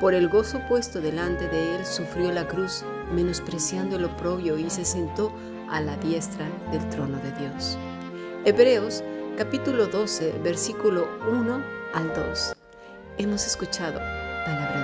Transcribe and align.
por 0.00 0.14
el 0.14 0.28
gozo 0.28 0.60
puesto 0.68 1.00
delante 1.00 1.48
de 1.48 1.76
él, 1.76 1.86
sufrió 1.86 2.32
la 2.32 2.46
cruz, 2.46 2.84
menospreciando 3.12 3.96
el 3.96 4.04
oprobio 4.04 4.58
y 4.58 4.68
se 4.70 4.84
sentó 4.84 5.32
a 5.70 5.80
la 5.80 5.96
diestra 5.96 6.46
del 6.72 6.86
trono 6.90 7.18
de 7.18 7.32
Dios. 7.32 7.78
Hebreos 8.44 9.02
capítulo 9.36 9.86
12, 9.86 10.40
versículo 10.42 11.08
1 11.30 11.64
al 11.94 12.14
2. 12.14 12.54
Hemos 13.18 13.46
escuchado 13.46 13.98
palabra 14.44 14.83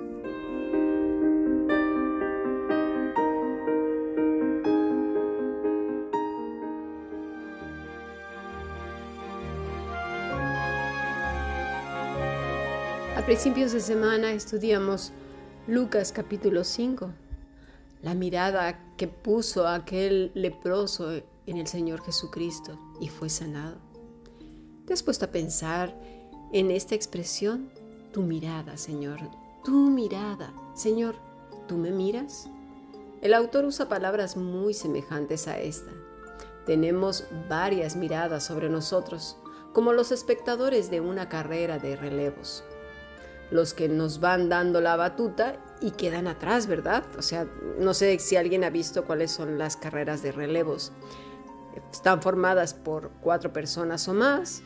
A 13.21 13.25
principios 13.25 13.71
de 13.71 13.81
semana 13.81 14.31
estudiamos 14.31 15.11
Lucas 15.67 16.11
capítulo 16.11 16.63
5, 16.63 17.11
la 18.01 18.15
mirada 18.15 18.95
que 18.97 19.07
puso 19.07 19.67
aquel 19.67 20.31
leproso 20.33 21.11
en 21.45 21.57
el 21.57 21.67
Señor 21.67 22.01
Jesucristo 22.01 22.79
y 22.99 23.09
fue 23.09 23.29
sanado. 23.29 23.77
¿Te 24.87 24.93
has 24.93 25.03
puesto 25.03 25.25
a 25.25 25.31
pensar 25.31 25.95
en 26.51 26.71
esta 26.71 26.95
expresión? 26.95 27.69
Tu 28.11 28.23
mirada, 28.23 28.75
Señor, 28.75 29.19
tu 29.63 29.91
mirada. 29.91 30.51
Señor, 30.73 31.13
¿tú 31.67 31.77
me 31.77 31.91
miras? 31.91 32.49
El 33.21 33.35
autor 33.35 33.65
usa 33.65 33.87
palabras 33.87 34.35
muy 34.35 34.73
semejantes 34.73 35.47
a 35.47 35.59
esta. 35.59 35.91
Tenemos 36.65 37.25
varias 37.47 37.95
miradas 37.95 38.43
sobre 38.43 38.67
nosotros, 38.67 39.37
como 39.73 39.93
los 39.93 40.11
espectadores 40.11 40.89
de 40.89 41.01
una 41.01 41.29
carrera 41.29 41.77
de 41.77 41.95
relevos 41.95 42.63
los 43.51 43.73
que 43.73 43.89
nos 43.89 44.19
van 44.19 44.49
dando 44.49 44.81
la 44.81 44.95
batuta 44.95 45.57
y 45.81 45.91
quedan 45.91 46.27
atrás, 46.27 46.67
¿verdad? 46.67 47.03
O 47.17 47.21
sea, 47.21 47.45
no 47.77 47.93
sé 47.93 48.17
si 48.19 48.37
alguien 48.37 48.63
ha 48.63 48.69
visto 48.69 49.03
cuáles 49.05 49.31
son 49.31 49.57
las 49.57 49.75
carreras 49.75 50.23
de 50.23 50.31
relevos. 50.31 50.93
Están 51.91 52.21
formadas 52.21 52.73
por 52.73 53.11
cuatro 53.21 53.51
personas 53.51 54.07
o 54.07 54.13
más 54.13 54.63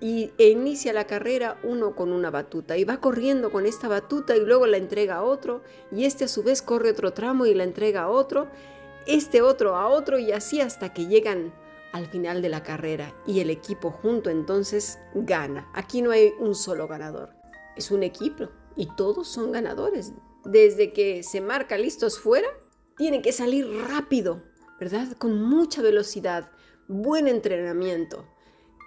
y 0.00 0.32
e 0.38 0.48
inicia 0.48 0.92
la 0.92 1.06
carrera 1.06 1.58
uno 1.62 1.94
con 1.94 2.12
una 2.12 2.30
batuta 2.30 2.76
y 2.76 2.84
va 2.84 3.00
corriendo 3.00 3.52
con 3.52 3.66
esta 3.66 3.88
batuta 3.88 4.36
y 4.36 4.40
luego 4.40 4.66
la 4.66 4.78
entrega 4.78 5.16
a 5.16 5.22
otro 5.22 5.62
y 5.92 6.04
este 6.04 6.24
a 6.24 6.28
su 6.28 6.42
vez 6.42 6.62
corre 6.62 6.90
otro 6.90 7.12
tramo 7.12 7.46
y 7.46 7.54
la 7.54 7.64
entrega 7.64 8.02
a 8.02 8.08
otro, 8.08 8.48
este 9.06 9.42
otro 9.42 9.76
a 9.76 9.88
otro 9.88 10.18
y 10.18 10.32
así 10.32 10.60
hasta 10.60 10.92
que 10.92 11.06
llegan 11.06 11.54
al 11.92 12.06
final 12.06 12.42
de 12.42 12.48
la 12.48 12.62
carrera 12.62 13.14
y 13.26 13.40
el 13.40 13.50
equipo 13.50 13.90
junto 13.90 14.30
entonces 14.30 14.98
gana. 15.14 15.70
Aquí 15.74 16.02
no 16.02 16.10
hay 16.10 16.32
un 16.38 16.54
solo 16.54 16.88
ganador 16.88 17.43
es 17.76 17.90
un 17.90 18.02
equipo 18.02 18.48
y 18.76 18.88
todos 18.96 19.28
son 19.28 19.52
ganadores. 19.52 20.12
Desde 20.44 20.92
que 20.92 21.22
se 21.22 21.40
marca 21.40 21.78
listos 21.78 22.18
fuera, 22.18 22.48
tienen 22.96 23.22
que 23.22 23.32
salir 23.32 23.66
rápido, 23.88 24.42
¿verdad? 24.78 25.16
Con 25.16 25.42
mucha 25.42 25.82
velocidad, 25.82 26.50
buen 26.88 27.28
entrenamiento. 27.28 28.26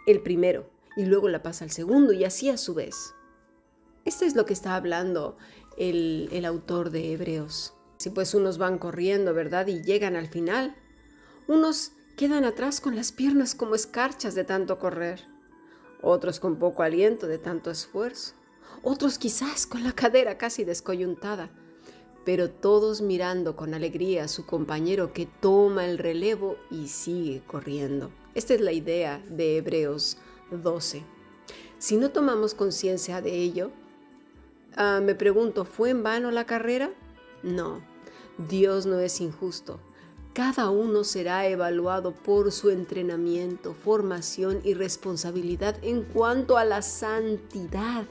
El 0.05 0.21
primero 0.21 0.69
y 0.95 1.05
luego 1.05 1.29
la 1.29 1.43
pasa 1.43 1.65
al 1.65 1.71
segundo 1.71 2.13
y 2.13 2.23
así 2.23 2.49
a 2.49 2.57
su 2.57 2.73
vez. 2.73 3.13
Esto 4.05 4.25
es 4.25 4.35
lo 4.35 4.45
que 4.45 4.53
está 4.53 4.75
hablando 4.75 5.37
el, 5.77 6.29
el 6.31 6.45
autor 6.45 6.91
de 6.91 7.11
Hebreos. 7.11 7.73
Si 7.97 8.09
pues 8.09 8.33
unos 8.33 8.57
van 8.57 8.77
corriendo, 8.77 9.33
¿verdad? 9.33 9.67
Y 9.67 9.83
llegan 9.83 10.15
al 10.15 10.27
final. 10.27 10.75
Unos 11.47 11.91
quedan 12.15 12.45
atrás 12.45 12.79
con 12.79 12.95
las 12.95 13.11
piernas 13.11 13.53
como 13.53 13.75
escarchas 13.75 14.33
de 14.33 14.43
tanto 14.43 14.79
correr. 14.79 15.25
Otros 16.01 16.39
con 16.39 16.57
poco 16.57 16.83
aliento 16.83 17.27
de 17.27 17.37
tanto 17.37 17.69
esfuerzo 17.69 18.36
otros 18.83 19.17
quizás 19.17 19.67
con 19.67 19.83
la 19.83 19.91
cadera 19.91 20.37
casi 20.37 20.63
descoyuntada, 20.63 21.49
pero 22.25 22.49
todos 22.49 23.01
mirando 23.01 23.55
con 23.55 23.73
alegría 23.73 24.25
a 24.25 24.27
su 24.27 24.45
compañero 24.45 25.13
que 25.13 25.25
toma 25.25 25.85
el 25.85 25.97
relevo 25.97 26.57
y 26.69 26.87
sigue 26.87 27.41
corriendo. 27.45 28.11
Esta 28.35 28.53
es 28.53 28.61
la 28.61 28.71
idea 28.71 29.23
de 29.29 29.57
Hebreos 29.57 30.17
12. 30.51 31.03
Si 31.79 31.97
no 31.97 32.11
tomamos 32.11 32.53
conciencia 32.53 33.21
de 33.21 33.33
ello, 33.33 33.71
ah, 34.75 34.99
me 35.01 35.15
pregunto, 35.15 35.63
¿fue 35.65 35.89
en 35.89 36.03
vano 36.03 36.31
la 36.31 36.45
carrera? 36.45 36.91
No, 37.43 37.81
Dios 38.49 38.85
no 38.85 38.99
es 38.99 39.21
injusto. 39.21 39.79
Cada 40.37 40.69
uno 40.69 41.03
será 41.03 41.47
evaluado 41.47 42.11
por 42.11 42.51
su 42.51 42.69
entrenamiento, 42.69 43.73
formación 43.73 44.61
y 44.63 44.75
responsabilidad 44.75 45.77
en 45.81 46.03
cuanto 46.03 46.57
a 46.57 46.63
la 46.63 46.83
santidad, 46.83 48.05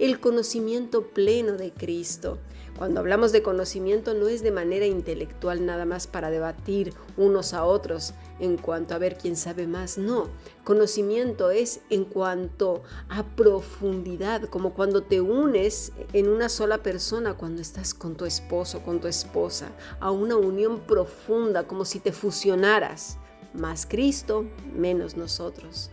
el 0.00 0.18
conocimiento 0.18 1.06
pleno 1.06 1.52
de 1.52 1.70
Cristo. 1.70 2.38
Cuando 2.78 3.00
hablamos 3.00 3.32
de 3.32 3.42
conocimiento 3.42 4.14
no 4.14 4.28
es 4.28 4.40
de 4.40 4.52
manera 4.52 4.86
intelectual 4.86 5.66
nada 5.66 5.84
más 5.84 6.06
para 6.06 6.30
debatir 6.30 6.94
unos 7.16 7.52
a 7.52 7.64
otros 7.64 8.14
en 8.38 8.56
cuanto 8.56 8.94
a 8.94 8.98
ver 8.98 9.18
quién 9.18 9.34
sabe 9.34 9.66
más, 9.66 9.98
no. 9.98 10.28
Conocimiento 10.62 11.50
es 11.50 11.80
en 11.90 12.04
cuanto 12.04 12.84
a 13.08 13.24
profundidad, 13.24 14.42
como 14.42 14.74
cuando 14.74 15.02
te 15.02 15.20
unes 15.20 15.90
en 16.12 16.28
una 16.28 16.48
sola 16.48 16.78
persona, 16.78 17.34
cuando 17.34 17.62
estás 17.62 17.94
con 17.94 18.14
tu 18.14 18.26
esposo, 18.26 18.84
con 18.84 19.00
tu 19.00 19.08
esposa, 19.08 19.72
a 19.98 20.12
una 20.12 20.36
unión 20.36 20.78
profunda, 20.78 21.66
como 21.66 21.84
si 21.84 21.98
te 21.98 22.12
fusionaras. 22.12 23.18
Más 23.54 23.86
Cristo, 23.86 24.44
menos 24.72 25.16
nosotros. 25.16 25.90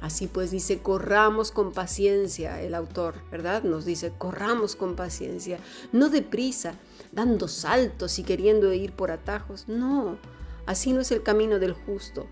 Así 0.00 0.26
pues 0.26 0.50
dice, 0.50 0.78
corramos 0.78 1.50
con 1.50 1.72
paciencia, 1.72 2.60
el 2.60 2.74
autor, 2.74 3.14
¿verdad? 3.30 3.62
Nos 3.62 3.84
dice, 3.84 4.12
corramos 4.16 4.76
con 4.76 4.94
paciencia, 4.94 5.58
no 5.92 6.08
deprisa, 6.08 6.74
dando 7.12 7.48
saltos 7.48 8.18
y 8.18 8.22
queriendo 8.22 8.72
ir 8.72 8.92
por 8.92 9.10
atajos. 9.10 9.68
No, 9.68 10.18
así 10.66 10.92
no 10.92 11.00
es 11.00 11.10
el 11.12 11.22
camino 11.22 11.58
del 11.58 11.72
justo. 11.72 12.26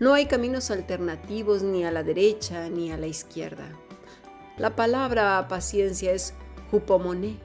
No 0.00 0.12
hay 0.12 0.26
caminos 0.26 0.70
alternativos 0.70 1.62
ni 1.62 1.84
a 1.84 1.92
la 1.92 2.02
derecha 2.02 2.68
ni 2.68 2.90
a 2.90 2.98
la 2.98 3.06
izquierda. 3.06 3.70
La 4.58 4.74
palabra 4.74 5.46
paciencia 5.48 6.12
es 6.12 6.34
jupomoné, 6.70 7.38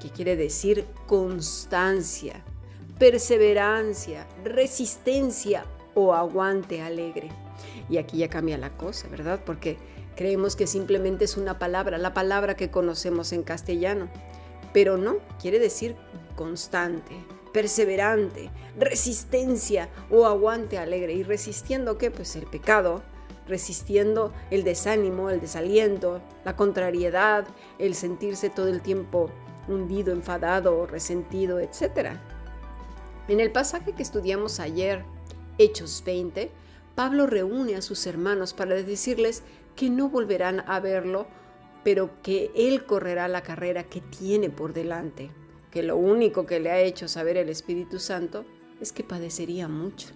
que 0.00 0.10
quiere 0.10 0.34
decir 0.34 0.86
constancia, 1.06 2.42
perseverancia, 2.98 4.26
resistencia 4.44 5.64
o 5.94 6.14
aguante 6.14 6.82
alegre. 6.82 7.30
Y 7.90 7.98
aquí 7.98 8.18
ya 8.18 8.28
cambia 8.28 8.56
la 8.56 8.70
cosa, 8.70 9.08
¿verdad? 9.08 9.40
Porque 9.44 9.76
creemos 10.16 10.54
que 10.54 10.66
simplemente 10.66 11.24
es 11.24 11.36
una 11.36 11.58
palabra, 11.58 11.98
la 11.98 12.14
palabra 12.14 12.56
que 12.56 12.70
conocemos 12.70 13.32
en 13.32 13.42
castellano. 13.42 14.08
Pero 14.72 14.96
no, 14.96 15.16
quiere 15.40 15.58
decir 15.58 15.96
constante, 16.36 17.12
perseverante, 17.52 18.50
resistencia 18.78 19.88
o 20.08 20.26
aguante 20.26 20.78
alegre. 20.78 21.14
¿Y 21.14 21.24
resistiendo 21.24 21.98
qué? 21.98 22.12
Pues 22.12 22.36
el 22.36 22.46
pecado, 22.46 23.02
resistiendo 23.48 24.32
el 24.50 24.62
desánimo, 24.62 25.28
el 25.28 25.40
desaliento, 25.40 26.22
la 26.44 26.54
contrariedad, 26.54 27.44
el 27.78 27.96
sentirse 27.96 28.48
todo 28.48 28.68
el 28.68 28.80
tiempo 28.80 29.30
hundido, 29.66 30.12
enfadado, 30.12 30.86
resentido, 30.86 31.58
etc. 31.58 32.10
En 33.28 33.40
el 33.40 33.50
pasaje 33.50 33.92
que 33.92 34.02
estudiamos 34.02 34.60
ayer, 34.60 35.04
Hechos 35.58 36.02
20, 36.06 36.50
Pablo 37.00 37.26
reúne 37.26 37.76
a 37.76 37.80
sus 37.80 38.06
hermanos 38.06 38.52
para 38.52 38.74
decirles 38.74 39.42
que 39.74 39.88
no 39.88 40.10
volverán 40.10 40.62
a 40.66 40.80
verlo, 40.80 41.26
pero 41.82 42.10
que 42.22 42.50
él 42.54 42.84
correrá 42.84 43.26
la 43.26 43.42
carrera 43.42 43.84
que 43.84 44.02
tiene 44.02 44.50
por 44.50 44.74
delante, 44.74 45.30
que 45.70 45.82
lo 45.82 45.96
único 45.96 46.44
que 46.44 46.60
le 46.60 46.70
ha 46.70 46.78
hecho 46.78 47.08
saber 47.08 47.38
el 47.38 47.48
Espíritu 47.48 47.98
Santo 47.98 48.44
es 48.82 48.92
que 48.92 49.02
padecería 49.02 49.66
mucho. 49.66 50.08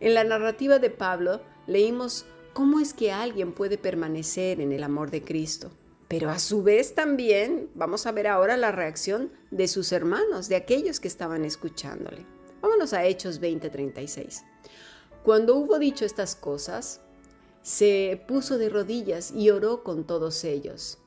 En 0.00 0.14
la 0.14 0.24
narrativa 0.24 0.80
de 0.80 0.90
Pablo 0.90 1.40
leímos 1.68 2.26
cómo 2.52 2.80
es 2.80 2.92
que 2.92 3.12
alguien 3.12 3.52
puede 3.52 3.78
permanecer 3.78 4.60
en 4.60 4.72
el 4.72 4.82
amor 4.82 5.12
de 5.12 5.22
Cristo. 5.22 5.70
Pero 6.08 6.30
a 6.30 6.40
su 6.40 6.64
vez 6.64 6.96
también 6.96 7.70
vamos 7.76 8.06
a 8.06 8.10
ver 8.10 8.26
ahora 8.26 8.56
la 8.56 8.72
reacción 8.72 9.30
de 9.52 9.68
sus 9.68 9.92
hermanos, 9.92 10.48
de 10.48 10.56
aquellos 10.56 10.98
que 10.98 11.06
estaban 11.06 11.44
escuchándole. 11.44 12.26
Vámonos 12.60 12.92
a 12.92 13.04
Hechos 13.04 13.40
20:36. 13.40 14.42
Cuando 15.26 15.56
hubo 15.56 15.80
dicho 15.80 16.04
estas 16.04 16.36
cosas, 16.36 17.00
se 17.60 18.22
puso 18.28 18.58
de 18.58 18.68
rodillas 18.68 19.32
y 19.32 19.50
oró 19.50 19.82
con 19.82 20.04
todos 20.04 20.44
ellos. 20.44 20.98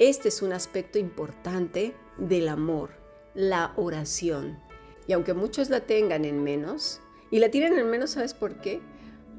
Este 0.00 0.26
es 0.26 0.42
un 0.42 0.52
aspecto 0.52 0.98
importante 0.98 1.94
del 2.18 2.48
amor, 2.48 2.90
la 3.32 3.72
oración. 3.76 4.58
Y 5.06 5.12
aunque 5.12 5.34
muchos 5.34 5.70
la 5.70 5.82
tengan 5.82 6.24
en 6.24 6.42
menos, 6.42 6.98
y 7.30 7.38
la 7.38 7.48
tienen 7.48 7.78
en 7.78 7.88
menos, 7.88 8.10
¿sabes 8.10 8.34
por 8.34 8.60
qué? 8.60 8.80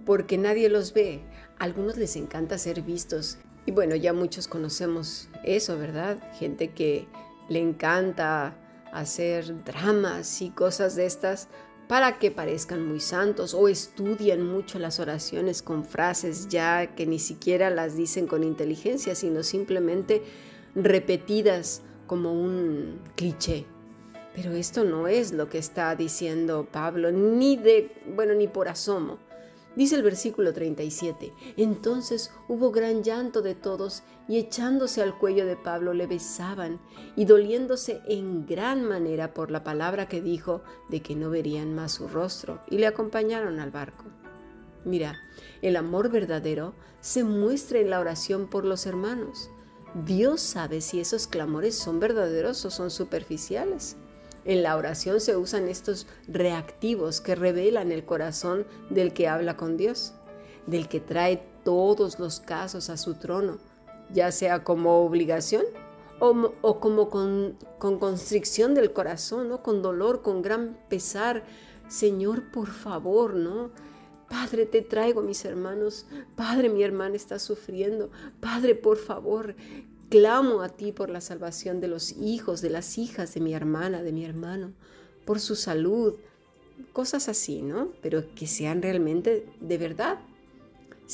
Porque 0.06 0.38
nadie 0.38 0.70
los 0.70 0.94
ve. 0.94 1.20
A 1.60 1.66
algunos 1.66 1.98
les 1.98 2.16
encanta 2.16 2.58
ser 2.58 2.84
vistos. 2.84 3.38
Y 3.66 3.74
bueno, 3.74 3.98
ya 3.98 4.14
muchos 4.14 4.48
conocemos 4.48 5.28
eso, 5.44 5.78
¿verdad? 5.78 6.20
Gente 6.40 6.72
que 6.72 7.06
le 7.50 7.60
encanta 7.60 8.56
hacer 8.94 9.66
dramas 9.66 10.42
y 10.42 10.52
cosas 10.52 10.96
de 10.96 11.06
estas 11.06 11.50
para 11.88 12.18
que 12.18 12.32
parezcan 12.32 12.88
muy 12.88 13.00
santos 13.00 13.54
o 13.54 13.68
estudian 13.68 14.42
mucho 14.42 14.80
las 14.80 15.00
oraciones 15.00 15.62
con 15.62 15.86
frases 15.86 16.48
ya 16.48 16.96
que 16.96 17.06
ni 17.06 17.20
siquiera 17.20 17.70
las 17.70 17.96
dicen 17.96 18.28
con 18.28 18.44
inteligencia, 18.44 19.16
sino 19.16 19.44
simplemente 19.44 20.24
repetidas 20.74 21.82
como 22.08 22.34
un 22.34 23.00
cliché. 23.16 23.66
Pero 24.36 24.52
esto 24.52 24.84
no 24.84 25.08
es 25.08 25.32
lo 25.32 25.48
que 25.48 25.58
está 25.58 25.96
diciendo 25.96 26.68
Pablo, 26.70 27.12
ni 27.12 27.56
de, 27.56 27.92
bueno, 28.16 28.34
ni 28.34 28.48
por 28.48 28.68
asomo. 28.68 29.18
Dice 29.76 29.96
el 29.96 30.04
versículo 30.04 30.54
37, 30.54 31.34
entonces 31.58 32.32
hubo 32.48 32.72
gran 32.72 33.04
llanto 33.04 33.42
de 33.42 33.56
todos 33.56 34.04
y 34.28 34.38
echándose 34.38 35.02
al 35.02 35.18
cuello 35.18 35.46
de 35.46 35.58
Pablo 35.58 35.94
le 35.94 36.08
besaban 36.08 36.80
y 37.18 37.26
doliéndose 37.26 38.02
en 38.08 38.46
gran 38.46 38.86
manera 38.86 39.34
por 39.34 39.52
la 39.52 39.64
palabra 39.64 40.08
que 40.08 40.22
dijo 40.22 40.64
de 40.90 41.02
que 41.02 41.16
no 41.16 41.30
verían 41.30 41.76
más 41.76 41.92
su 41.92 42.08
rostro 42.08 42.62
y 42.70 42.78
le 42.78 42.88
acompañaron 42.88 43.60
al 43.60 43.72
barco. 43.72 44.06
Mira, 44.86 45.18
el 45.62 45.76
amor 45.76 46.10
verdadero 46.10 46.74
se 47.02 47.24
muestra 47.24 47.80
en 47.80 47.90
la 47.90 48.00
oración 48.00 48.48
por 48.48 48.64
los 48.64 48.86
hermanos. 48.86 49.50
Dios 50.06 50.42
sabe 50.42 50.80
si 50.80 51.00
esos 51.00 51.28
clamores 51.28 51.76
son 51.76 52.00
verdaderos 52.00 52.64
o 52.66 52.72
son 52.72 52.92
superficiales. 52.92 53.98
En 54.46 54.62
la 54.62 54.78
oración 54.78 55.20
se 55.20 55.36
usan 55.36 55.68
estos 55.68 56.06
reactivos 56.28 57.20
que 57.20 57.34
revelan 57.34 57.92
el 57.92 58.06
corazón 58.06 58.66
del 58.92 59.12
que 59.12 59.28
habla 59.28 59.58
con 59.58 59.76
Dios, 59.76 60.14
del 60.68 60.88
que 60.88 61.00
trae 61.00 61.44
todos 61.64 62.20
los 62.20 62.40
casos 62.40 62.92
a 62.92 62.98
su 62.98 63.16
trono, 63.16 63.58
ya 64.14 64.32
sea 64.32 64.64
como 64.64 65.04
obligación 65.04 65.64
o, 66.20 66.80
como 66.80 67.10
con, 67.10 67.58
constricción 67.80 68.76
del 68.76 68.94
corazón, 68.94 69.50
¿no? 69.50 69.64
con 69.64 69.82
dolor, 69.82 70.22
con 70.22 70.42
gran 70.42 70.78
pesar. 70.90 71.44
Señor, 71.88 72.52
por 72.52 72.70
favor, 72.70 73.36
¿no? 73.36 73.72
Padre, 74.30 74.66
te 74.66 74.82
traigo 74.82 75.22
mis 75.22 75.46
hermanos. 75.46 76.08
Padre, 76.36 76.70
mi 76.70 76.84
hermana 76.84 77.16
está 77.16 77.38
sufriendo. 77.38 78.10
Padre, 78.40 78.74
por 78.76 78.98
favor, 78.98 79.56
Clamo 80.16 80.62
a 80.62 80.70
ti 80.70 80.94
por 80.94 81.10
la 81.10 81.20
salvación 81.20 81.82
de 81.82 81.90
los 81.90 82.14
hijos, 82.14 82.62
de 82.62 82.70
las 82.70 82.98
hijas 82.98 83.34
de 83.34 83.42
mi 83.42 83.54
hermana, 83.54 84.02
de 84.02 84.14
mi 84.14 84.24
hermano, 84.24 84.72
por 85.26 85.42
su 85.42 85.58
salud, 85.58 86.14
cosas 86.94 87.28
así, 87.28 87.62
¿no? 87.62 87.90
Pero 88.02 88.34
que 88.34 88.48
sean 88.48 88.82
realmente 88.82 89.46
de 89.60 89.78
verdad. 89.78 90.22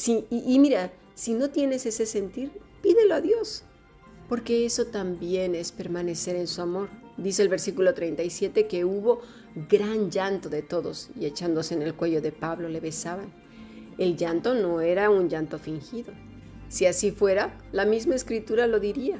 y, 0.05 0.23
y 0.29 0.59
mira, 0.59 0.93
si 1.15 1.33
no 1.33 1.49
tienes 1.49 1.87
ese 1.87 2.05
sentir, 2.05 2.51
pídelo 2.83 3.15
a 3.15 3.21
Dios, 3.21 3.63
porque 4.29 4.67
eso 4.67 4.85
también 4.85 5.55
es 5.55 5.71
permanecer 5.71 6.35
en 6.35 6.45
su 6.45 6.61
amor. 6.61 6.89
Dice 7.17 7.41
el 7.41 7.49
versículo 7.49 7.95
37 7.95 8.67
que 8.67 8.85
hubo 8.85 9.21
gran 9.67 10.11
llanto 10.11 10.47
de 10.47 10.61
todos 10.61 11.09
y 11.19 11.25
echándose 11.25 11.73
en 11.73 11.81
el 11.81 11.95
cuello 11.95 12.21
de 12.21 12.31
Pablo 12.31 12.69
le 12.69 12.79
besaban. 12.79 13.33
El 13.97 14.15
llanto 14.15 14.53
no 14.53 14.79
era 14.79 15.09
un 15.09 15.27
llanto 15.27 15.57
fingido, 15.57 16.13
si 16.71 16.85
así 16.85 17.11
fuera, 17.11 17.53
la 17.73 17.83
misma 17.83 18.15
escritura 18.15 18.65
lo 18.65 18.79
diría. 18.79 19.19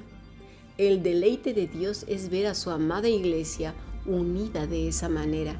El 0.77 1.03
deleite 1.03 1.53
de 1.53 1.67
Dios 1.67 2.05
es 2.07 2.29
ver 2.29 2.47
a 2.47 2.55
su 2.55 2.69
amada 2.69 3.09
iglesia 3.09 3.73
unida 4.05 4.67
de 4.67 4.87
esa 4.87 5.09
manera, 5.09 5.59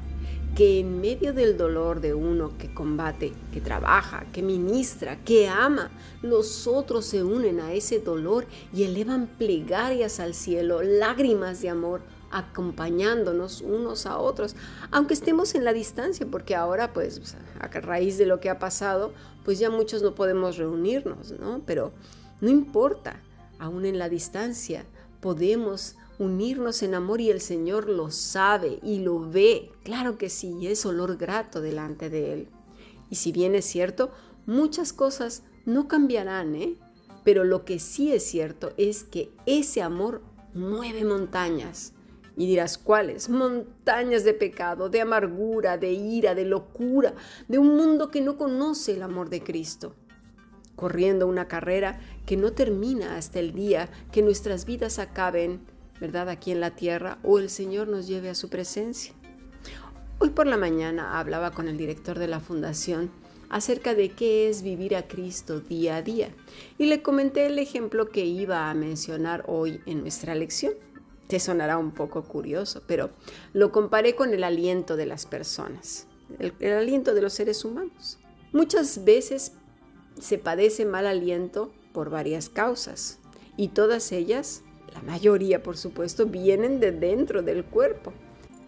que 0.56 0.80
en 0.80 1.02
medio 1.02 1.34
del 1.34 1.58
dolor 1.58 2.00
de 2.00 2.14
uno 2.14 2.56
que 2.56 2.72
combate, 2.72 3.34
que 3.52 3.60
trabaja, 3.60 4.24
que 4.32 4.40
ministra, 4.40 5.22
que 5.22 5.48
ama, 5.48 5.90
los 6.22 6.66
otros 6.66 7.04
se 7.04 7.22
unen 7.22 7.60
a 7.60 7.74
ese 7.74 7.98
dolor 7.98 8.46
y 8.74 8.84
elevan 8.84 9.26
plegarias 9.26 10.18
al 10.18 10.32
cielo, 10.32 10.82
lágrimas 10.82 11.60
de 11.60 11.68
amor, 11.68 12.00
acompañándonos 12.32 13.60
unos 13.60 14.06
a 14.06 14.18
otros, 14.18 14.56
aunque 14.90 15.14
estemos 15.14 15.54
en 15.54 15.64
la 15.64 15.72
distancia, 15.72 16.26
porque 16.30 16.54
ahora 16.54 16.92
pues 16.92 17.36
a 17.60 17.68
raíz 17.68 18.18
de 18.18 18.26
lo 18.26 18.40
que 18.40 18.50
ha 18.50 18.58
pasado, 18.58 19.12
pues 19.44 19.58
ya 19.58 19.70
muchos 19.70 20.02
no 20.02 20.14
podemos 20.14 20.56
reunirnos, 20.56 21.32
¿no? 21.38 21.62
Pero 21.66 21.92
no 22.40 22.48
importa, 22.48 23.20
aún 23.58 23.84
en 23.84 23.98
la 23.98 24.08
distancia 24.08 24.84
podemos 25.20 25.96
unirnos 26.18 26.82
en 26.82 26.94
amor 26.94 27.20
y 27.20 27.30
el 27.30 27.40
Señor 27.40 27.88
lo 27.88 28.10
sabe 28.10 28.78
y 28.82 29.00
lo 29.00 29.30
ve, 29.30 29.70
claro 29.84 30.18
que 30.18 30.28
sí, 30.28 30.66
es 30.66 30.84
olor 30.86 31.16
grato 31.16 31.60
delante 31.60 32.10
de 32.10 32.32
Él. 32.32 32.48
Y 33.10 33.16
si 33.16 33.32
bien 33.32 33.54
es 33.54 33.64
cierto, 33.64 34.10
muchas 34.46 34.92
cosas 34.92 35.42
no 35.64 35.88
cambiarán, 35.88 36.54
¿eh? 36.54 36.76
Pero 37.24 37.44
lo 37.44 37.64
que 37.64 37.78
sí 37.78 38.12
es 38.12 38.24
cierto 38.24 38.72
es 38.76 39.04
que 39.04 39.30
ese 39.46 39.82
amor 39.82 40.22
mueve 40.54 41.04
montañas. 41.04 41.92
Y 42.36 42.46
dirás, 42.46 42.78
¿cuáles? 42.78 43.28
Montañas 43.28 44.24
de 44.24 44.32
pecado, 44.32 44.88
de 44.88 45.00
amargura, 45.00 45.76
de 45.76 45.92
ira, 45.92 46.34
de 46.34 46.44
locura, 46.44 47.14
de 47.48 47.58
un 47.58 47.76
mundo 47.76 48.10
que 48.10 48.20
no 48.20 48.38
conoce 48.38 48.94
el 48.94 49.02
amor 49.02 49.28
de 49.28 49.42
Cristo. 49.42 49.94
Corriendo 50.76 51.26
una 51.26 51.48
carrera 51.48 52.00
que 52.24 52.36
no 52.36 52.52
termina 52.52 53.16
hasta 53.16 53.38
el 53.38 53.52
día 53.52 53.90
que 54.10 54.22
nuestras 54.22 54.64
vidas 54.64 54.98
acaben, 54.98 55.60
¿verdad? 56.00 56.28
Aquí 56.30 56.50
en 56.50 56.60
la 56.60 56.70
tierra 56.74 57.18
o 57.22 57.38
el 57.38 57.50
Señor 57.50 57.88
nos 57.88 58.06
lleve 58.06 58.30
a 58.30 58.34
su 58.34 58.48
presencia. 58.48 59.12
Hoy 60.18 60.30
por 60.30 60.46
la 60.46 60.56
mañana 60.56 61.18
hablaba 61.18 61.50
con 61.50 61.68
el 61.68 61.76
director 61.76 62.18
de 62.18 62.28
la 62.28 62.40
fundación 62.40 63.10
acerca 63.50 63.94
de 63.94 64.10
qué 64.10 64.48
es 64.48 64.62
vivir 64.62 64.96
a 64.96 65.06
Cristo 65.06 65.60
día 65.60 65.96
a 65.96 66.02
día 66.02 66.30
y 66.78 66.86
le 66.86 67.02
comenté 67.02 67.46
el 67.46 67.58
ejemplo 67.58 68.08
que 68.08 68.24
iba 68.24 68.70
a 68.70 68.74
mencionar 68.74 69.44
hoy 69.46 69.80
en 69.84 70.00
nuestra 70.00 70.34
lección. 70.34 70.72
Te 71.32 71.40
sonará 71.40 71.78
un 71.78 71.92
poco 71.92 72.24
curioso, 72.24 72.82
pero 72.86 73.08
lo 73.54 73.72
comparé 73.72 74.14
con 74.14 74.34
el 74.34 74.44
aliento 74.44 74.96
de 74.96 75.06
las 75.06 75.24
personas, 75.24 76.06
el, 76.38 76.52
aliento 76.74 77.14
de 77.14 77.22
los 77.22 77.32
seres 77.32 77.64
humanos. 77.64 78.18
Muchas 78.52 79.02
veces 79.06 79.52
se 80.20 80.36
padece 80.36 80.84
mal 80.84 81.06
aliento 81.06 81.72
por 81.94 82.10
varias 82.10 82.50
causas 82.50 83.18
y 83.56 83.68
todas 83.68 84.12
ellas, 84.12 84.62
la 84.92 85.00
mayoría 85.00 85.62
por 85.62 85.78
supuesto, 85.78 86.26
vienen 86.26 86.80
de 86.80 86.92
dentro 86.92 87.40
del 87.42 87.64
cuerpo. 87.64 88.12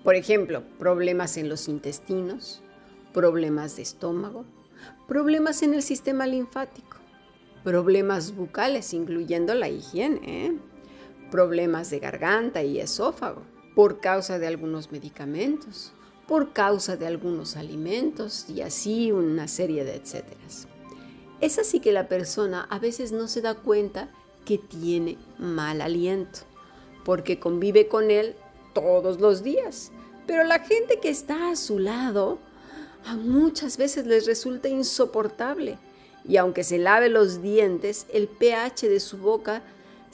Por 0.02 0.14
ejemplo, 0.14 0.62
problemas 0.78 1.37
en 1.37 1.50
los 1.50 1.68
intestinos, 1.68 2.62
problemas 3.12 3.76
de 3.76 3.83
estómago, 3.83 4.47
problemas 5.06 5.62
en 5.62 5.75
el 5.75 5.83
sistema 5.83 6.26
linfático, 6.26 6.97
problemas 7.62 8.35
bucales, 8.35 8.94
incluyendo 8.94 9.52
la 9.54 9.68
higiene, 9.68 10.47
¿eh? 10.47 10.59
Problemas 11.35 11.91
de 11.91 11.99
garganta 11.99 12.62
y 12.62 12.79
esófago, 12.79 13.43
por 13.75 13.99
causa 13.99 14.38
de 14.38 14.47
algunos 14.47 14.93
medicamentos, 14.93 15.93
por 16.29 16.53
causa 16.53 16.97
de 16.97 17.09
algunos 17.09 17.57
alimentos 17.57 18.49
y 18.49 18.61
así 18.61 19.11
una 19.11 19.49
serie 19.49 19.85
de 19.85 19.97
etcéteras. 19.97 20.69
Es 21.41 21.59
así 21.59 21.81
que 21.81 21.91
la 21.91 22.07
persona 22.07 22.69
a 22.71 22.79
veces 22.79 23.11
no 23.11 23.26
se 23.26 23.41
da 23.41 23.57
cuenta 23.57 24.11
que 24.45 24.59
tiene 24.59 25.19
mal 25.37 25.81
aliento, 25.81 26.38
porque 27.05 27.41
convive 27.41 27.88
con 27.88 28.12
él 28.12 28.37
todos 28.73 29.19
los 29.19 29.43
días. 29.43 29.91
Pero 30.29 30.45
la 30.45 30.61
gente 30.61 31.00
que 31.00 31.09
está 31.09 31.50
a 31.50 31.57
su 31.57 31.81
lado, 31.81 32.38
a 33.05 33.17
muchas 33.17 33.76
veces 33.76 34.07
les 34.07 34.26
resulta 34.26 34.69
insoportable. 34.69 35.79
Y 36.25 36.37
aunque 36.37 36.62
se 36.62 36.79
lave 36.79 37.09
los 37.09 37.43
dientes, 37.43 38.07
el 38.12 38.29
pH 38.29 38.88
de 38.88 39.00
su 39.00 39.19
boca 39.19 39.64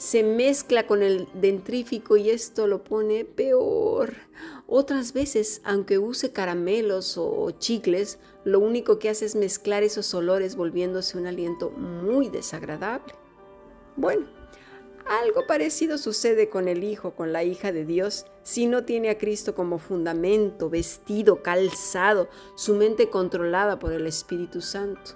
se 0.01 0.23
mezcla 0.23 0.87
con 0.87 1.03
el 1.03 1.27
dentrífico 1.35 2.17
y 2.17 2.31
esto 2.31 2.65
lo 2.65 2.83
pone 2.83 3.23
peor. 3.23 4.15
Otras 4.65 5.13
veces, 5.13 5.61
aunque 5.63 5.99
use 5.99 6.31
caramelos 6.31 7.19
o 7.19 7.51
chicles, 7.51 8.17
lo 8.43 8.59
único 8.59 8.97
que 8.97 9.09
hace 9.09 9.25
es 9.25 9.35
mezclar 9.35 9.83
esos 9.83 10.11
olores 10.15 10.55
volviéndose 10.55 11.19
un 11.19 11.27
aliento 11.27 11.69
muy 11.69 12.29
desagradable. 12.29 13.13
Bueno, 13.95 14.25
algo 15.05 15.45
parecido 15.45 15.99
sucede 15.99 16.49
con 16.49 16.67
el 16.67 16.83
Hijo, 16.83 17.11
con 17.11 17.31
la 17.31 17.43
hija 17.43 17.71
de 17.71 17.85
Dios, 17.85 18.25
si 18.41 18.65
no 18.65 18.85
tiene 18.85 19.11
a 19.11 19.19
Cristo 19.19 19.53
como 19.53 19.77
fundamento, 19.77 20.71
vestido, 20.71 21.43
calzado, 21.43 22.27
su 22.55 22.73
mente 22.73 23.11
controlada 23.11 23.77
por 23.77 23.93
el 23.93 24.07
Espíritu 24.07 24.61
Santo. 24.61 25.11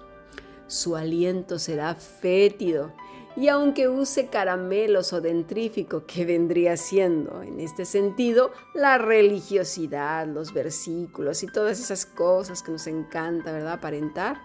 Su 0.67 0.95
aliento 0.95 1.57
será 1.57 1.95
fétido 1.95 2.93
y 3.37 3.49
aunque 3.49 3.89
use 3.89 4.27
caramelos 4.27 5.11
o 5.11 5.19
dentrífico, 5.19 6.05
que 6.05 6.25
vendría 6.25 6.77
siendo 6.77 7.43
en 7.43 7.59
este 7.59 7.85
sentido 7.85 8.51
la 8.73 8.97
religiosidad, 8.97 10.25
los 10.25 10.53
versículos 10.53 11.43
y 11.43 11.47
todas 11.47 11.79
esas 11.79 12.05
cosas 12.05 12.63
que 12.63 12.71
nos 12.71 12.87
encanta, 12.87 13.51
¿verdad? 13.51 13.73
Aparentar, 13.73 14.41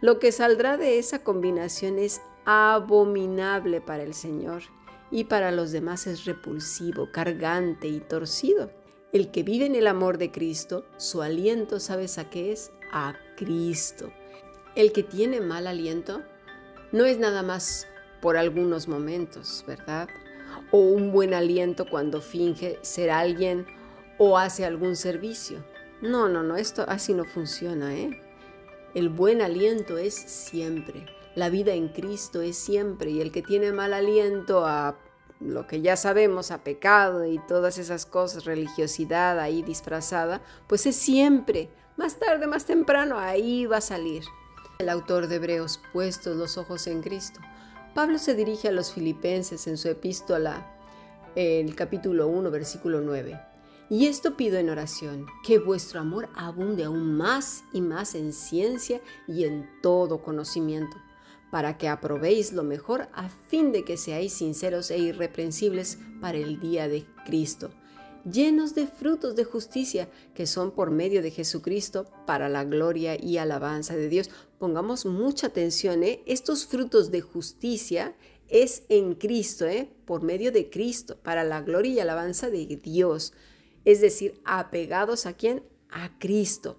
lo 0.00 0.18
que 0.18 0.32
saldrá 0.32 0.76
de 0.76 0.98
esa 0.98 1.22
combinación 1.22 1.98
es 1.98 2.20
abominable 2.44 3.80
para 3.80 4.02
el 4.02 4.14
Señor 4.14 4.62
y 5.10 5.24
para 5.24 5.52
los 5.52 5.70
demás 5.70 6.06
es 6.08 6.24
repulsivo, 6.24 7.10
cargante 7.12 7.86
y 7.86 8.00
torcido. 8.00 8.70
El 9.12 9.30
que 9.30 9.42
vive 9.42 9.66
en 9.66 9.76
el 9.76 9.86
amor 9.86 10.18
de 10.18 10.32
Cristo, 10.32 10.86
su 10.96 11.22
aliento, 11.22 11.78
¿sabes 11.78 12.18
a 12.18 12.30
qué 12.30 12.50
es? 12.50 12.72
A 12.90 13.14
Cristo. 13.36 14.10
El 14.74 14.90
que 14.92 15.02
tiene 15.02 15.40
mal 15.40 15.66
aliento 15.66 16.22
no 16.92 17.04
es 17.04 17.18
nada 17.18 17.42
más 17.42 17.86
por 18.22 18.38
algunos 18.38 18.88
momentos, 18.88 19.62
¿verdad? 19.66 20.08
O 20.70 20.78
un 20.78 21.12
buen 21.12 21.34
aliento 21.34 21.84
cuando 21.90 22.22
finge 22.22 22.78
ser 22.80 23.10
alguien 23.10 23.66
o 24.16 24.38
hace 24.38 24.64
algún 24.64 24.96
servicio. 24.96 25.62
No, 26.00 26.28
no, 26.28 26.42
no, 26.42 26.56
esto 26.56 26.84
así 26.88 27.12
no 27.12 27.24
funciona, 27.24 27.94
¿eh? 27.94 28.22
El 28.94 29.08
buen 29.08 29.42
aliento 29.42 29.98
es 29.98 30.14
siempre. 30.14 31.06
La 31.34 31.50
vida 31.50 31.72
en 31.72 31.88
Cristo 31.88 32.40
es 32.42 32.56
siempre 32.56 33.10
y 33.10 33.20
el 33.20 33.32
que 33.32 33.42
tiene 33.42 33.72
mal 33.72 33.92
aliento 33.92 34.64
a 34.66 34.96
lo 35.40 35.66
que 35.66 35.80
ya 35.80 35.96
sabemos, 35.96 36.50
a 36.50 36.62
pecado 36.62 37.26
y 37.26 37.40
todas 37.48 37.78
esas 37.78 38.06
cosas, 38.06 38.44
religiosidad 38.44 39.40
ahí 39.40 39.62
disfrazada, 39.62 40.42
pues 40.68 40.86
es 40.86 40.94
siempre, 40.94 41.70
más 41.96 42.18
tarde, 42.18 42.46
más 42.46 42.64
temprano, 42.66 43.18
ahí 43.18 43.66
va 43.66 43.78
a 43.78 43.80
salir. 43.80 44.22
El 44.78 44.88
autor 44.88 45.26
de 45.26 45.36
Hebreos, 45.36 45.80
puestos 45.92 46.36
los 46.36 46.58
ojos 46.58 46.86
en 46.86 47.02
Cristo. 47.02 47.40
Pablo 47.94 48.18
se 48.18 48.34
dirige 48.34 48.68
a 48.68 48.72
los 48.72 48.92
filipenses 48.92 49.66
en 49.66 49.76
su 49.76 49.88
epístola, 49.88 50.66
el 51.34 51.74
capítulo 51.74 52.26
1, 52.28 52.50
versículo 52.50 53.02
9. 53.02 53.38
Y 53.90 54.06
esto 54.06 54.34
pido 54.36 54.56
en 54.58 54.70
oración, 54.70 55.26
que 55.44 55.58
vuestro 55.58 56.00
amor 56.00 56.30
abunde 56.34 56.84
aún 56.84 57.14
más 57.14 57.64
y 57.72 57.82
más 57.82 58.14
en 58.14 58.32
ciencia 58.32 59.02
y 59.28 59.44
en 59.44 59.68
todo 59.82 60.22
conocimiento 60.22 60.96
para 61.52 61.76
que 61.76 61.86
aprobéis 61.86 62.54
lo 62.54 62.64
mejor 62.64 63.10
a 63.12 63.28
fin 63.28 63.72
de 63.72 63.84
que 63.84 63.98
seáis 63.98 64.32
sinceros 64.32 64.90
e 64.90 64.96
irreprensibles 64.96 65.98
para 66.22 66.38
el 66.38 66.58
día 66.58 66.88
de 66.88 67.04
Cristo, 67.26 67.74
llenos 68.30 68.74
de 68.74 68.86
frutos 68.86 69.36
de 69.36 69.44
justicia 69.44 70.08
que 70.34 70.46
son 70.46 70.70
por 70.72 70.90
medio 70.90 71.22
de 71.22 71.30
Jesucristo 71.30 72.06
para 72.26 72.48
la 72.48 72.64
gloria 72.64 73.22
y 73.22 73.38
alabanza 73.38 73.96
de 73.96 74.08
Dios. 74.08 74.30
Pongamos 74.58 75.06
mucha 75.06 75.48
atención, 75.48 76.02
¿eh? 76.02 76.22
estos 76.26 76.66
frutos 76.66 77.10
de 77.10 77.20
justicia 77.20 78.14
es 78.48 78.84
en 78.88 79.14
Cristo, 79.14 79.66
¿eh? 79.66 79.90
por 80.04 80.22
medio 80.22 80.52
de 80.52 80.68
Cristo, 80.68 81.16
para 81.22 81.42
la 81.44 81.62
gloria 81.62 81.92
y 81.92 82.00
alabanza 82.00 82.50
de 82.50 82.66
Dios. 82.66 83.32
Es 83.84 84.00
decir, 84.00 84.40
apegados 84.44 85.26
a 85.26 85.32
quién? 85.32 85.62
A 85.90 86.18
Cristo. 86.18 86.78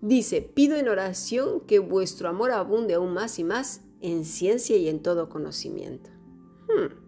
Dice, 0.00 0.42
pido 0.42 0.76
en 0.76 0.88
oración 0.88 1.60
que 1.60 1.78
vuestro 1.78 2.28
amor 2.28 2.50
abunde 2.50 2.94
aún 2.94 3.14
más 3.14 3.38
y 3.38 3.44
más 3.44 3.80
en 4.00 4.24
ciencia 4.24 4.76
y 4.76 4.88
en 4.88 5.02
todo 5.02 5.28
conocimiento. 5.28 6.10
Hmm. 6.68 7.03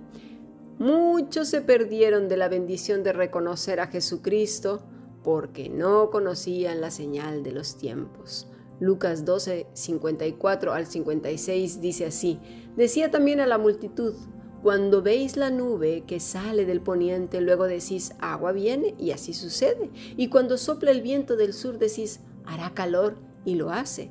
Muchos 0.78 1.48
se 1.48 1.62
perdieron 1.62 2.28
de 2.28 2.36
la 2.36 2.50
bendición 2.50 3.02
de 3.04 3.14
reconocer 3.14 3.80
a 3.80 3.88
Jesucristo 3.88 4.84
porque 5.24 5.70
no 5.70 6.10
conocían 6.10 6.82
la 6.82 6.92
señal 6.92 7.44
de 7.44 7.54
los 7.54 7.78
tiempos. 7.78 8.48
Lucas 8.82 9.24
12, 9.24 9.68
54 9.72 10.74
al 10.74 10.86
56 10.86 11.80
dice 11.80 12.06
así, 12.06 12.40
decía 12.76 13.10
también 13.10 13.40
a 13.40 13.48
la 13.48 13.58
multitud, 13.58 14.16
cuando 14.62 15.02
veis 15.02 15.38
la 15.38 15.50
nube 15.50 16.04
que 16.06 16.20
sale 16.20 16.66
del 16.66 16.82
poniente, 16.82 17.40
luego 17.40 17.66
decís, 17.68 18.14
agua 18.20 18.52
viene, 18.52 18.96
y 18.98 19.12
así 19.12 19.34
sucede. 19.34 19.92
Y 20.18 20.28
cuando 20.30 20.58
sopla 20.58 20.92
el 20.92 21.02
viento 21.02 21.38
del 21.38 21.54
sur, 21.54 21.78
decís, 21.78 22.20
hará 22.46 22.74
calor, 22.74 23.16
y 23.46 23.56
lo 23.56 23.70
hace. 23.70 24.10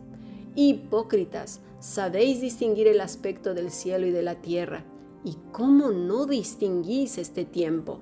Hipócritas, 0.54 1.60
sabéis 1.80 2.40
distinguir 2.40 2.86
el 2.86 3.00
aspecto 3.00 3.52
del 3.52 3.72
cielo 3.72 4.06
y 4.06 4.12
de 4.12 4.22
la 4.22 4.36
tierra, 4.36 4.84
¿y 5.24 5.36
cómo 5.52 5.90
no 5.90 6.26
distinguís 6.26 7.18
este 7.18 7.44
tiempo? 7.44 8.00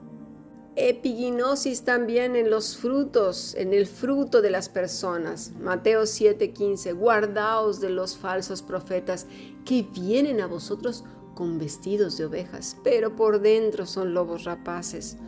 Epiginosis 0.74 1.82
también 1.82 2.34
en 2.34 2.50
los 2.50 2.76
frutos, 2.76 3.54
en 3.54 3.74
el 3.74 3.86
fruto 3.86 4.40
de 4.40 4.50
las 4.50 4.68
personas. 4.68 5.52
Mateo 5.60 6.06
7:15, 6.06 6.92
guardaos 6.92 7.80
de 7.80 7.90
los 7.90 8.16
falsos 8.16 8.62
profetas 8.62 9.26
que 9.64 9.82
vienen 9.82 10.40
a 10.40 10.46
vosotros 10.46 11.04
con 11.34 11.58
vestidos 11.58 12.16
de 12.16 12.24
ovejas, 12.24 12.76
pero 12.82 13.16
por 13.16 13.40
dentro 13.40 13.86
son 13.86 14.14
lobos 14.14 14.44
rapaces. 14.44 15.18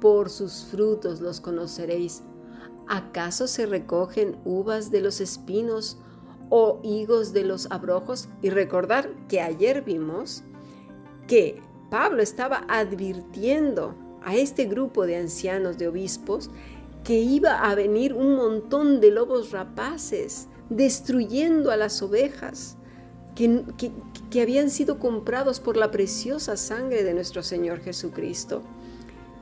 Por 0.00 0.30
sus 0.30 0.64
frutos 0.64 1.20
los 1.20 1.40
conoceréis. 1.40 2.22
¿Acaso 2.88 3.46
se 3.46 3.66
recogen 3.66 4.36
uvas 4.44 4.90
de 4.90 5.00
los 5.00 5.20
espinos 5.20 5.98
o 6.50 6.80
higos 6.82 7.32
de 7.32 7.42
los 7.44 7.70
abrojos. 7.70 8.28
Y 8.42 8.50
recordar 8.50 9.10
que 9.28 9.40
ayer 9.40 9.82
vimos 9.82 10.44
que 11.26 11.60
Pablo 11.90 12.22
estaba 12.22 12.64
advirtiendo 12.68 13.94
a 14.22 14.34
este 14.34 14.64
grupo 14.64 15.06
de 15.06 15.16
ancianos, 15.16 15.78
de 15.78 15.88
obispos, 15.88 16.50
que 17.04 17.18
iba 17.18 17.58
a 17.58 17.74
venir 17.74 18.14
un 18.14 18.34
montón 18.34 19.00
de 19.00 19.10
lobos 19.10 19.52
rapaces 19.52 20.48
destruyendo 20.70 21.70
a 21.70 21.76
las 21.76 22.00
ovejas 22.02 22.78
que, 23.34 24.40
habían 24.40 24.70
sido 24.70 24.98
comprados 24.98 25.60
por 25.60 25.76
la 25.76 25.90
preciosa 25.90 26.56
sangre 26.56 27.02
de 27.02 27.14
nuestro 27.14 27.42
Señor 27.42 27.80
Jesucristo. 27.80 28.62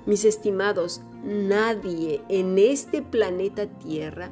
Mis 0.06 0.24
estimados, 0.24 1.02
nadie 1.22 2.22
en 2.28 2.58
este 2.58 3.02
planeta 3.02 3.66
Tierra 3.66 4.30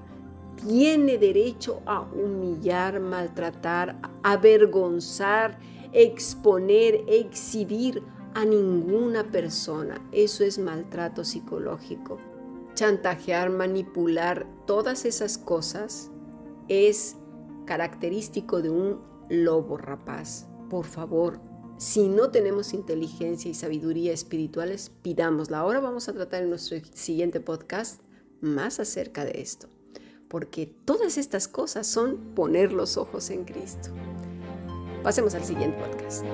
tiene 0.67 1.19
derecho 1.19 1.81
a 1.87 2.01
humillar, 2.01 3.01
maltratar, 3.01 3.97
avergonzar, 4.23 5.59
exponer, 5.93 7.05
exhibir 7.09 8.03
a 8.35 8.45
ninguna 8.45 9.31
persona. 9.31 10.01
Eso 10.13 10.45
es 10.45 10.59
maltrato 10.59 11.25
psicológico. 11.25 12.19
Chantajear, 12.75 13.51
manipular, 13.51 14.47
todas 14.67 15.05
esas 15.05 15.37
cosas 15.39 16.11
es 16.69 17.17
característico 17.67 18.63
de 18.63 18.71
un 18.71 19.01
lobo 19.29 19.77
rapaz. 19.77 20.49
Por 20.69 20.85
favor, 20.85 21.41
si 21.79 22.09
no 22.09 22.31
tenemos 22.31 22.75
inteligencia 22.75 23.51
y 23.51 23.55
sabiduría 23.55 24.13
espirituales, 24.13 24.93
pidámosla. 25.03 25.59
Ahora 25.59 25.81
vamos 25.81 26.09
a 26.09 26.13
tratar 26.13 26.43
en 26.43 26.51
nuestro 26.51 26.79
siguiente 26.93 27.41
podcast 27.41 28.03
más 28.41 28.81
acerca 28.81 29.25
de 29.25 29.41
esto, 29.41 29.69
porque 30.29 30.67
todas 30.67 31.19
estas 31.19 31.49
cosas 31.49 31.87
son 31.87 32.35
poner 32.35 32.73
los 32.73 32.97
ojos 32.97 33.31
en 33.31 33.45
Cristo. 33.45 33.91
Pasemos 35.03 35.35
al 35.35 35.45
siguiente 35.45 35.79
podcast. 35.79 36.25